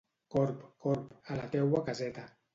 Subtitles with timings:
[0.35, 2.27] Corb, corb, a la teua caseta.